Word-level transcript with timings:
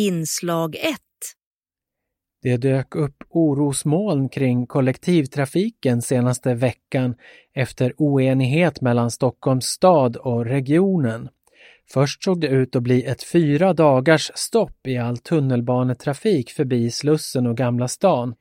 Inslag 0.00 0.76
1 0.76 0.82
Det 2.42 2.56
dök 2.56 2.94
upp 2.94 3.16
orosmoln 3.28 4.28
kring 4.28 4.66
kollektivtrafiken 4.66 6.02
senaste 6.02 6.54
veckan 6.54 7.14
efter 7.54 7.94
oenighet 7.96 8.80
mellan 8.80 9.10
Stockholms 9.10 9.64
stad 9.64 10.16
och 10.16 10.44
regionen. 10.44 11.28
Först 11.92 12.24
såg 12.24 12.40
det 12.40 12.46
ut 12.46 12.76
att 12.76 12.82
bli 12.82 13.04
ett 13.04 13.22
fyra 13.22 13.72
dagars 13.72 14.30
stopp 14.34 14.86
i 14.86 14.96
all 14.98 15.18
tunnelbanetrafik 15.18 16.50
förbi 16.50 16.90
Slussen 16.90 17.46
och 17.46 17.56
Gamla 17.56 17.88
stan 17.88 18.34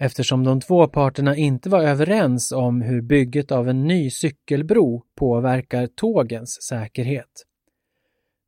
eftersom 0.00 0.44
de 0.44 0.60
två 0.60 0.88
parterna 0.88 1.36
inte 1.36 1.68
var 1.68 1.82
överens 1.82 2.52
om 2.52 2.80
hur 2.80 3.02
bygget 3.02 3.52
av 3.52 3.68
en 3.68 3.84
ny 3.84 4.10
cykelbro 4.10 5.02
påverkar 5.16 5.86
tågens 5.86 6.62
säkerhet. 6.68 7.46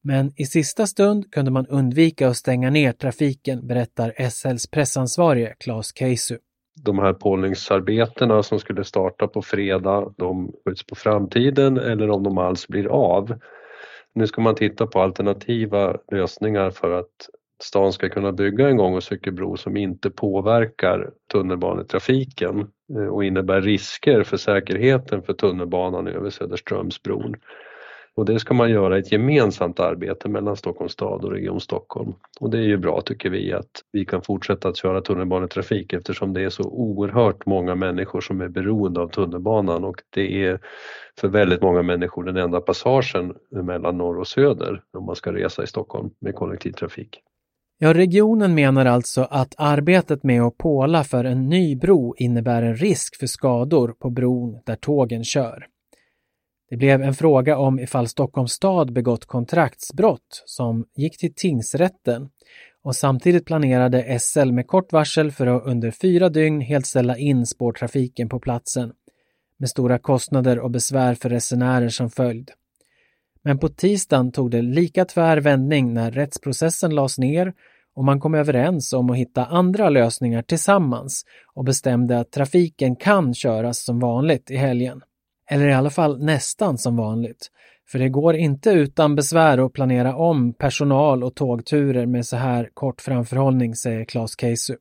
Men 0.04 0.32
i 0.36 0.44
sista 0.44 0.86
stund 0.86 1.32
kunde 1.32 1.50
man 1.50 1.66
undvika 1.66 2.28
att 2.28 2.36
stänga 2.36 2.70
ner 2.70 2.92
trafiken, 2.92 3.66
berättar 3.66 4.28
SLs 4.30 4.70
pressansvarige 4.70 5.54
Claes 5.58 5.98
Keisu. 5.98 6.38
De 6.84 6.98
här 6.98 7.12
pålningsarbetena 7.12 8.42
som 8.42 8.58
skulle 8.58 8.84
starta 8.84 9.26
på 9.26 9.42
fredag, 9.42 10.14
de 10.16 10.52
skjuts 10.64 10.86
på 10.86 10.94
framtiden 10.94 11.78
eller 11.78 12.10
om 12.10 12.22
de 12.22 12.38
alls 12.38 12.68
blir 12.68 12.86
av. 12.86 13.38
Nu 14.14 14.26
ska 14.26 14.40
man 14.40 14.54
titta 14.54 14.86
på 14.86 15.00
alternativa 15.00 15.96
lösningar 16.12 16.70
för 16.70 16.98
att 16.98 17.28
stan 17.62 17.92
ska 17.92 18.08
kunna 18.08 18.32
bygga 18.32 18.68
en 18.68 18.76
gång 18.76 18.94
och 18.94 19.02
cykelbro 19.02 19.56
som 19.56 19.76
inte 19.76 20.10
påverkar 20.10 21.10
tunnelbanetrafiken 21.32 22.60
eh, 22.96 23.06
och 23.06 23.24
innebär 23.24 23.60
risker 23.60 24.22
för 24.22 24.36
säkerheten 24.36 25.22
för 25.22 25.32
tunnelbanan 25.32 26.06
över 26.06 26.30
Söderströmsbron. 26.30 27.34
Och 28.16 28.24
det 28.24 28.38
ska 28.38 28.54
man 28.54 28.70
göra 28.70 28.96
i 28.96 29.00
ett 29.00 29.12
gemensamt 29.12 29.80
arbete 29.80 30.28
mellan 30.28 30.56
Stockholms 30.56 30.92
stad 30.92 31.24
och 31.24 31.32
Region 31.32 31.60
Stockholm. 31.60 32.14
Och 32.40 32.50
det 32.50 32.58
är 32.58 32.62
ju 32.62 32.76
bra 32.76 33.00
tycker 33.00 33.30
vi 33.30 33.52
att 33.52 33.70
vi 33.92 34.04
kan 34.04 34.22
fortsätta 34.22 34.68
att 34.68 34.76
köra 34.76 35.00
tunnelbanetrafik 35.00 35.92
eftersom 35.92 36.32
det 36.32 36.42
är 36.42 36.50
så 36.50 36.62
oerhört 36.62 37.46
många 37.46 37.74
människor 37.74 38.20
som 38.20 38.40
är 38.40 38.48
beroende 38.48 39.00
av 39.00 39.08
tunnelbanan 39.08 39.84
och 39.84 39.96
det 40.10 40.44
är 40.44 40.60
för 41.20 41.28
väldigt 41.28 41.62
många 41.62 41.82
människor 41.82 42.24
den 42.24 42.36
enda 42.36 42.60
passagen 42.60 43.34
mellan 43.50 43.98
norr 43.98 44.18
och 44.18 44.28
söder 44.28 44.82
om 44.92 45.06
man 45.06 45.16
ska 45.16 45.32
resa 45.32 45.62
i 45.62 45.66
Stockholm 45.66 46.10
med 46.20 46.34
kollektivtrafik. 46.34 47.20
Ja, 47.78 47.94
regionen 47.94 48.54
menar 48.54 48.86
alltså 48.86 49.26
att 49.30 49.54
arbetet 49.58 50.22
med 50.22 50.42
att 50.42 50.58
påla 50.58 51.04
för 51.04 51.24
en 51.24 51.48
ny 51.48 51.76
bro 51.76 52.14
innebär 52.18 52.62
en 52.62 52.76
risk 52.76 53.16
för 53.16 53.26
skador 53.26 53.94
på 53.98 54.10
bron 54.10 54.60
där 54.66 54.76
tågen 54.76 55.24
kör. 55.24 55.66
Det 56.72 56.76
blev 56.76 57.02
en 57.02 57.14
fråga 57.14 57.58
om 57.58 57.78
ifall 57.78 58.08
Stockholms 58.08 58.52
stad 58.52 58.92
begått 58.92 59.24
kontraktsbrott 59.24 60.42
som 60.46 60.84
gick 60.96 61.18
till 61.18 61.34
tingsrätten 61.34 62.28
och 62.82 62.96
samtidigt 62.96 63.46
planerade 63.46 64.18
SL 64.20 64.52
med 64.52 64.66
kort 64.66 64.92
varsel 64.92 65.32
för 65.32 65.46
att 65.46 65.66
under 65.66 65.90
fyra 65.90 66.28
dygn 66.28 66.60
helt 66.60 66.86
ställa 66.86 67.18
in 67.18 67.46
spårtrafiken 67.46 68.28
på 68.28 68.40
platsen 68.40 68.92
med 69.58 69.68
stora 69.68 69.98
kostnader 69.98 70.58
och 70.58 70.70
besvär 70.70 71.14
för 71.14 71.28
resenärer 71.30 71.88
som 71.88 72.10
följd. 72.10 72.50
Men 73.42 73.58
på 73.58 73.68
tisdagen 73.68 74.32
tog 74.32 74.50
det 74.50 74.62
lika 74.62 75.04
tvär 75.04 75.36
vändning 75.36 75.94
när 75.94 76.10
rättsprocessen 76.10 76.94
lades 76.94 77.18
ner 77.18 77.52
och 77.94 78.04
man 78.04 78.20
kom 78.20 78.34
överens 78.34 78.92
om 78.92 79.10
att 79.10 79.16
hitta 79.16 79.44
andra 79.44 79.88
lösningar 79.90 80.42
tillsammans 80.42 81.24
och 81.54 81.64
bestämde 81.64 82.20
att 82.20 82.32
trafiken 82.32 82.96
kan 82.96 83.34
köras 83.34 83.84
som 83.84 83.98
vanligt 83.98 84.50
i 84.50 84.56
helgen. 84.56 85.02
Eller 85.52 85.68
i 85.68 85.72
alla 85.72 85.90
fall 85.90 86.18
nästan 86.18 86.78
som 86.78 86.96
vanligt. 86.96 87.48
För 87.90 87.98
det 87.98 88.08
går 88.08 88.36
inte 88.36 88.70
utan 88.70 89.14
besvär 89.14 89.66
att 89.66 89.72
planera 89.72 90.16
om 90.16 90.54
personal 90.54 91.24
och 91.24 91.34
tågturer 91.34 92.06
med 92.06 92.26
så 92.26 92.36
här 92.36 92.70
kort 92.74 93.00
framförhållning, 93.00 93.74
säger 93.74 94.04
Claes 94.04 94.40
Keisu. 94.40 94.76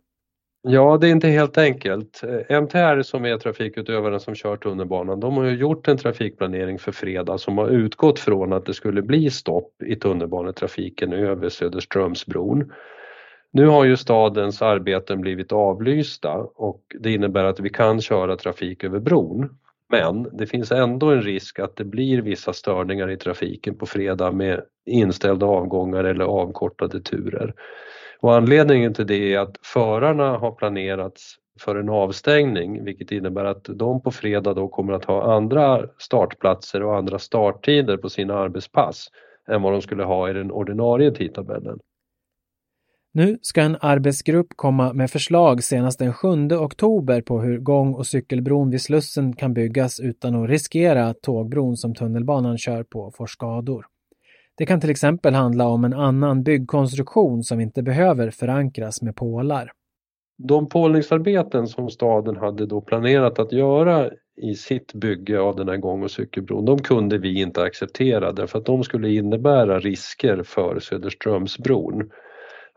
Ja, 0.63 0.97
det 0.97 1.07
är 1.07 1.11
inte 1.11 1.27
helt 1.27 1.57
enkelt. 1.57 2.23
Eh, 2.23 2.57
MTR 2.57 3.01
som 3.01 3.25
är 3.25 3.37
trafikutövaren 3.37 4.19
som 4.19 4.35
kör 4.35 4.55
tunnelbanan, 4.55 5.19
de 5.19 5.37
har 5.37 5.43
ju 5.43 5.55
gjort 5.55 5.87
en 5.87 5.97
trafikplanering 5.97 6.79
för 6.79 6.91
fredag 6.91 7.37
som 7.37 7.57
har 7.57 7.67
utgått 7.67 8.19
från 8.19 8.53
att 8.53 8.65
det 8.65 8.73
skulle 8.73 9.01
bli 9.01 9.29
stopp 9.29 9.83
i 9.85 9.95
tunnelbanetrafiken 9.95 11.13
över 11.13 11.49
Söderströmsbron. 11.49 12.71
Nu 13.53 13.67
har 13.67 13.85
ju 13.85 13.97
stadens 13.97 14.61
arbeten 14.61 15.21
blivit 15.21 15.51
avlysta 15.51 16.33
och 16.55 16.81
det 16.99 17.11
innebär 17.11 17.43
att 17.43 17.59
vi 17.59 17.69
kan 17.69 18.01
köra 18.01 18.35
trafik 18.35 18.83
över 18.83 18.99
bron. 18.99 19.49
Men 19.91 20.29
det 20.37 20.45
finns 20.45 20.71
ändå 20.71 21.11
en 21.11 21.21
risk 21.21 21.59
att 21.59 21.75
det 21.75 21.83
blir 21.83 22.21
vissa 22.21 22.53
störningar 22.53 23.09
i 23.09 23.17
trafiken 23.17 23.77
på 23.77 23.85
fredag 23.85 24.31
med 24.31 24.61
inställda 24.85 25.45
avgångar 25.45 26.03
eller 26.03 26.25
avkortade 26.25 27.01
turer. 27.01 27.53
Och 28.19 28.35
anledningen 28.35 28.93
till 28.93 29.07
det 29.07 29.33
är 29.33 29.39
att 29.39 29.55
förarna 29.63 30.37
har 30.37 30.51
planerats 30.51 31.35
för 31.59 31.75
en 31.75 31.89
avstängning 31.89 32.83
vilket 32.83 33.11
innebär 33.11 33.45
att 33.45 33.63
de 33.63 34.01
på 34.01 34.11
fredag 34.11 34.53
då 34.53 34.67
kommer 34.67 34.93
att 34.93 35.05
ha 35.05 35.33
andra 35.35 35.87
startplatser 35.97 36.83
och 36.83 36.97
andra 36.97 37.19
starttider 37.19 37.97
på 37.97 38.09
sina 38.09 38.33
arbetspass 38.33 39.07
än 39.47 39.61
vad 39.61 39.73
de 39.73 39.81
skulle 39.81 40.03
ha 40.03 40.29
i 40.29 40.33
den 40.33 40.51
ordinarie 40.51 41.11
tidtabellen. 41.11 41.79
Nu 43.13 43.37
ska 43.41 43.61
en 43.61 43.77
arbetsgrupp 43.81 44.47
komma 44.55 44.93
med 44.93 45.11
förslag 45.11 45.63
senast 45.63 45.99
den 45.99 46.13
7 46.13 46.27
oktober 46.51 47.21
på 47.21 47.41
hur 47.41 47.57
gång 47.57 47.93
och 47.93 48.07
cykelbron 48.07 48.69
vid 48.69 48.81
Slussen 48.81 49.35
kan 49.35 49.53
byggas 49.53 49.99
utan 49.99 50.43
att 50.43 50.49
riskera 50.49 51.05
att 51.05 51.21
tågbron 51.21 51.77
som 51.77 51.95
tunnelbanan 51.95 52.57
kör 52.57 52.83
på 52.83 53.11
får 53.17 53.27
skador. 53.27 53.85
Det 54.57 54.65
kan 54.65 54.81
till 54.81 54.89
exempel 54.89 55.33
handla 55.33 55.67
om 55.67 55.85
en 55.85 55.93
annan 55.93 56.43
byggkonstruktion 56.43 57.43
som 57.43 57.59
inte 57.59 57.83
behöver 57.83 58.29
förankras 58.29 59.01
med 59.01 59.15
pålar. 59.15 59.71
De 60.37 60.69
pålningsarbeten 60.69 61.67
som 61.67 61.89
staden 61.89 62.35
hade 62.35 62.65
då 62.65 62.81
planerat 62.81 63.39
att 63.39 63.51
göra 63.51 64.09
i 64.41 64.55
sitt 64.55 64.93
bygge 64.93 65.39
av 65.39 65.55
den 65.55 65.69
här 65.69 65.77
gång 65.77 66.03
och 66.03 66.11
cykelbron, 66.11 66.65
de 66.65 66.79
kunde 66.79 67.17
vi 67.17 67.41
inte 67.41 67.61
acceptera 67.61 68.31
därför 68.31 68.59
att 68.59 68.65
de 68.65 68.83
skulle 68.83 69.09
innebära 69.09 69.79
risker 69.79 70.43
för 70.43 70.79
Söderströmsbron 70.79 72.09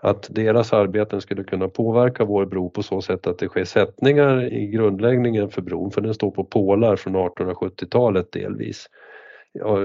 att 0.05 0.29
deras 0.31 0.73
arbeten 0.73 1.21
skulle 1.21 1.45
kunna 1.45 1.69
påverka 1.69 2.25
vår 2.25 2.47
bro 2.47 2.71
på 2.71 2.83
så 2.83 3.03
sätt 3.03 3.27
att 3.27 3.39
det 3.39 3.49
sker 3.49 3.65
sättningar 3.65 4.53
i 4.53 4.67
grundläggningen 4.67 5.51
för 5.51 5.63
bron, 5.63 5.91
för 5.91 6.01
den 6.01 6.15
står 6.15 6.31
på 6.31 6.45
pålar 6.45 6.97
från 6.97 7.17
1870-talet 7.17 8.33
delvis. 8.33 8.87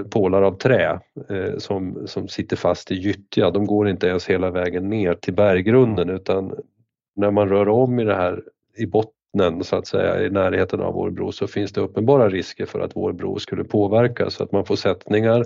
Pålar 0.10 0.42
av 0.42 0.58
trä 0.58 1.00
eh, 1.30 1.58
som, 1.58 2.08
som 2.08 2.28
sitter 2.28 2.56
fast 2.56 2.92
i 2.92 2.96
gyttja, 2.96 3.52
de 3.52 3.66
går 3.66 3.90
inte 3.90 4.08
ens 4.08 4.30
hela 4.30 4.52
vägen 4.52 4.90
ner 4.90 5.14
till 5.14 5.34
berggrunden 5.34 6.10
utan 6.10 6.56
när 7.16 7.32
man 7.32 7.50
rör 7.50 7.70
om 7.70 8.00
i 8.00 8.04
det 8.04 8.16
här 8.16 8.44
i 8.78 8.86
bottnen 8.86 9.64
så 9.64 9.76
att 9.76 9.88
säga 9.88 10.26
i 10.26 10.30
närheten 10.30 10.80
av 10.82 10.94
vår 10.94 11.10
bro 11.10 11.32
så 11.32 11.48
finns 11.48 11.72
det 11.72 11.82
uppenbara 11.82 12.30
risker 12.30 12.66
för 12.66 12.80
att 12.80 12.96
vår 12.96 13.14
bro 13.14 13.40
skulle 13.40 13.64
påverkas 13.64 14.34
så 14.34 14.44
att 14.44 14.52
man 14.52 14.66
får 14.66 14.76
sättningar 14.76 15.44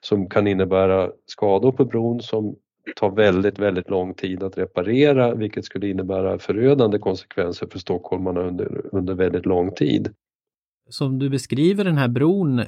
som 0.00 0.28
kan 0.28 0.46
innebära 0.46 1.10
skador 1.26 1.72
på 1.72 1.84
bron 1.84 2.20
som 2.20 2.56
tar 2.96 3.10
väldigt, 3.10 3.58
väldigt 3.58 3.90
lång 3.90 4.14
tid 4.14 4.42
att 4.42 4.58
reparera 4.58 5.34
vilket 5.34 5.64
skulle 5.64 5.88
innebära 5.88 6.38
förödande 6.38 6.98
konsekvenser 6.98 7.66
för 7.66 7.78
stockholmarna 7.78 8.40
under, 8.40 8.80
under 8.92 9.14
väldigt 9.14 9.46
lång 9.46 9.74
tid. 9.74 10.08
Som 10.88 11.18
du 11.18 11.30
beskriver 11.30 11.84
den 11.84 11.98
här 11.98 12.08
bron, 12.08 12.62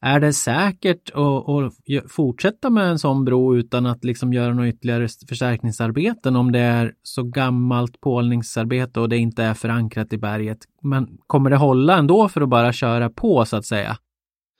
är 0.00 0.20
det 0.20 0.32
säkert 0.32 1.10
att, 1.14 1.48
att 1.48 1.72
fortsätta 2.12 2.70
med 2.70 2.90
en 2.90 2.98
sån 2.98 3.24
bro 3.24 3.56
utan 3.56 3.86
att 3.86 4.04
liksom 4.04 4.32
göra 4.32 4.54
några 4.54 4.68
ytterligare 4.68 5.08
förstärkningsarbeten 5.28 6.36
om 6.36 6.52
det 6.52 6.58
är 6.58 6.92
så 7.02 7.22
gammalt 7.22 8.00
pålningsarbete 8.00 9.00
och 9.00 9.08
det 9.08 9.16
inte 9.16 9.42
är 9.42 9.54
förankrat 9.54 10.12
i 10.12 10.18
berget? 10.18 10.58
Men 10.82 11.18
kommer 11.26 11.50
det 11.50 11.56
hålla 11.56 11.98
ändå 11.98 12.28
för 12.28 12.40
att 12.40 12.48
bara 12.48 12.72
köra 12.72 13.10
på 13.10 13.44
så 13.44 13.56
att 13.56 13.64
säga? 13.64 13.96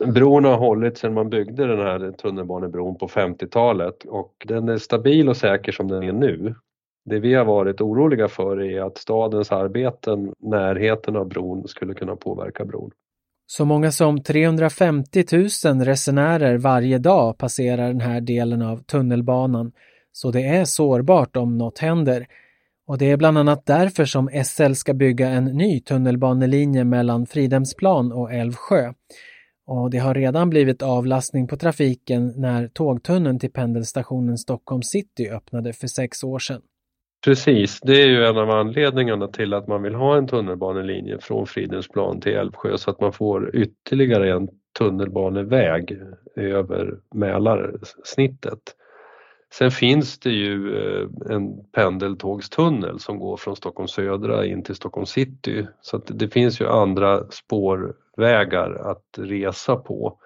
Bron 0.04 0.44
har 0.44 0.56
hållit 0.56 0.98
sedan 0.98 1.14
man 1.14 1.30
byggde 1.30 1.66
den 1.66 1.78
här 1.78 2.12
tunnelbanebron 2.12 2.98
på 2.98 3.08
50-talet 3.08 4.04
och 4.04 4.32
den 4.46 4.68
är 4.68 4.76
stabil 4.76 5.28
och 5.28 5.36
säker 5.36 5.72
som 5.72 5.88
den 5.88 6.02
är 6.02 6.12
nu. 6.12 6.54
Det 7.04 7.20
vi 7.20 7.34
har 7.34 7.44
varit 7.44 7.80
oroliga 7.80 8.28
för 8.28 8.62
är 8.62 8.80
att 8.80 8.98
stadens 8.98 9.52
arbeten, 9.52 10.32
närheten 10.38 11.16
av 11.16 11.28
bron, 11.28 11.68
skulle 11.68 11.94
kunna 11.94 12.16
påverka 12.16 12.64
bron. 12.64 12.90
Så 13.46 13.64
många 13.64 13.92
som 13.92 14.22
350 14.22 15.24
000 15.64 15.80
resenärer 15.80 16.58
varje 16.58 16.98
dag 16.98 17.38
passerar 17.38 17.88
den 17.88 18.00
här 18.00 18.20
delen 18.20 18.62
av 18.62 18.76
tunnelbanan, 18.76 19.72
så 20.12 20.30
det 20.30 20.42
är 20.46 20.64
sårbart 20.64 21.36
om 21.36 21.58
något 21.58 21.78
händer. 21.78 22.26
Och 22.86 22.98
det 22.98 23.10
är 23.10 23.16
bland 23.16 23.38
annat 23.38 23.66
därför 23.66 24.04
som 24.04 24.28
SL 24.44 24.72
ska 24.72 24.94
bygga 24.94 25.28
en 25.28 25.44
ny 25.44 25.80
tunnelbanelinje 25.80 26.84
mellan 26.84 27.26
Fridhemsplan 27.26 28.12
och 28.12 28.32
Älvsjö. 28.32 28.92
Och 29.66 29.90
det 29.90 29.98
har 29.98 30.14
redan 30.14 30.50
blivit 30.50 30.82
avlastning 30.82 31.48
på 31.48 31.56
trafiken 31.56 32.32
när 32.36 32.68
tågtunneln 32.68 33.38
till 33.38 33.52
pendelstationen 33.52 34.38
Stockholm 34.38 34.82
city 34.82 35.30
öppnade 35.30 35.72
för 35.72 35.86
sex 35.86 36.24
år 36.24 36.38
sedan. 36.38 36.62
Precis, 37.24 37.80
det 37.80 38.02
är 38.02 38.08
ju 38.08 38.24
en 38.24 38.38
av 38.38 38.50
anledningarna 38.50 39.28
till 39.28 39.54
att 39.54 39.68
man 39.68 39.82
vill 39.82 39.94
ha 39.94 40.16
en 40.16 40.26
tunnelbanelinje 40.26 41.18
från 41.20 41.46
Fridhemsplan 41.46 42.20
till 42.20 42.32
Älvsjö 42.32 42.78
så 42.78 42.90
att 42.90 43.00
man 43.00 43.12
får 43.12 43.56
ytterligare 43.56 44.32
en 44.32 44.48
tunnelbaneväg 44.78 45.98
över 46.36 46.98
Mälarsnittet. 47.14 48.60
Sen 49.54 49.70
finns 49.70 50.18
det 50.18 50.30
ju 50.30 50.76
eh, 50.76 51.08
en 51.30 51.70
pendeltågstunnel 51.72 52.98
som 53.00 53.18
går 53.18 53.36
från 53.36 53.56
Stockholm 53.56 53.88
södra 53.88 54.46
in 54.46 54.62
till 54.62 54.74
Stockholm 54.74 55.06
city 55.06 55.66
så 55.80 55.96
att 55.96 56.10
det 56.18 56.28
finns 56.28 56.60
ju 56.60 56.66
andra 56.66 57.30
spår 57.30 57.94
vägar 58.16 58.90
att 58.90 59.18
resa 59.18 59.76
på 59.76 60.18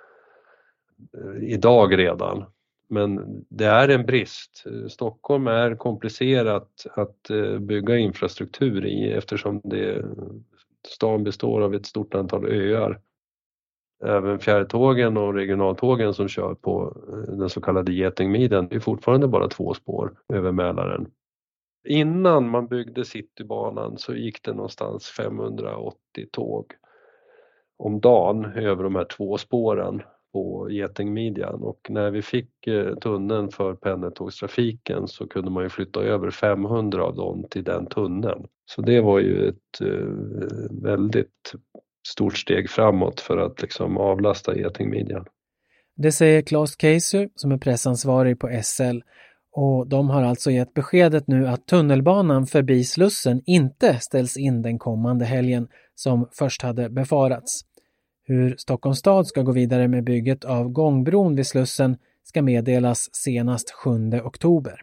eh, 1.14 1.42
idag 1.42 1.98
redan. 1.98 2.44
Men 2.88 3.44
det 3.48 3.64
är 3.64 3.88
en 3.88 4.06
brist. 4.06 4.64
Stockholm 4.88 5.46
är 5.46 5.74
komplicerat 5.74 6.86
att 6.94 7.30
eh, 7.30 7.58
bygga 7.58 7.96
infrastruktur 7.96 8.86
i 8.86 9.12
eftersom 9.12 9.60
det, 9.64 10.04
stan 10.88 11.24
består 11.24 11.60
av 11.60 11.74
ett 11.74 11.86
stort 11.86 12.14
antal 12.14 12.46
öar 12.46 13.00
även 14.04 14.38
fjärrtågen 14.38 15.16
och 15.16 15.34
regionaltågen 15.34 16.14
som 16.14 16.28
kör 16.28 16.54
på 16.54 16.96
eh, 17.08 17.34
den 17.34 17.50
så 17.50 17.60
kallade 17.60 17.92
Getingmiden, 17.92 18.68
det 18.68 18.76
är 18.76 18.80
fortfarande 18.80 19.28
bara 19.28 19.48
två 19.48 19.74
spår 19.74 20.12
över 20.32 20.52
Mälaren. 20.52 21.10
Innan 21.84 22.48
man 22.48 22.66
byggde 22.66 23.04
Citybanan 23.04 23.98
så 23.98 24.14
gick 24.14 24.42
det 24.42 24.52
någonstans 24.52 25.08
580 25.08 25.96
tåg 26.30 26.74
om 27.80 28.00
dagen 28.00 28.44
över 28.44 28.84
de 28.84 28.94
här 28.94 29.04
två 29.04 29.38
spåren 29.38 30.02
på 30.32 30.68
Getingmidjan 30.70 31.62
och 31.62 31.86
när 31.88 32.10
vi 32.10 32.22
fick 32.22 32.66
eh, 32.66 32.94
tunneln 32.94 33.50
för 33.50 33.74
pendeltågstrafiken 33.74 35.08
så 35.08 35.26
kunde 35.26 35.50
man 35.50 35.62
ju 35.62 35.68
flytta 35.68 36.00
över 36.00 36.30
500 36.30 37.04
av 37.04 37.16
dem 37.16 37.44
till 37.50 37.64
den 37.64 37.86
tunneln. 37.86 38.46
Så 38.64 38.82
det 38.82 39.00
var 39.00 39.18
ju 39.18 39.48
ett 39.48 39.80
eh, 39.80 40.06
väldigt 40.82 41.52
stort 42.08 42.36
steg 42.36 42.70
framåt 42.70 43.20
för 43.20 43.36
att 43.36 43.62
liksom 43.62 43.96
avlasta 43.96 44.56
getingmidjan. 44.56 45.24
Det 45.96 46.12
säger 46.12 46.42
Claes 46.42 46.80
Keiser 46.80 47.28
som 47.34 47.52
är 47.52 47.58
pressansvarig 47.58 48.38
på 48.38 48.60
SL 48.62 49.00
och 49.52 49.88
de 49.88 50.10
har 50.10 50.22
alltså 50.22 50.50
gett 50.50 50.74
beskedet 50.74 51.26
nu 51.26 51.46
att 51.46 51.66
tunnelbanan 51.66 52.46
förbi 52.46 52.84
Slussen 52.84 53.42
inte 53.46 53.98
ställs 54.00 54.36
in 54.36 54.62
den 54.62 54.78
kommande 54.78 55.24
helgen 55.24 55.68
som 55.94 56.28
först 56.32 56.62
hade 56.62 56.90
befarats. 56.90 57.69
Hur 58.30 58.56
Stockholms 58.56 58.98
stad 58.98 59.26
ska 59.26 59.42
gå 59.42 59.52
vidare 59.52 59.88
med 59.88 60.04
bygget 60.04 60.44
av 60.44 60.68
gångbron 60.68 61.36
vid 61.36 61.46
Slussen 61.46 61.96
ska 62.24 62.42
meddelas 62.42 63.14
senast 63.14 63.70
7 63.70 63.90
oktober. 64.24 64.80